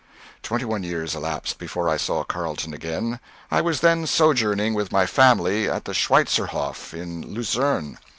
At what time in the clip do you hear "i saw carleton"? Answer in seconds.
1.87-2.73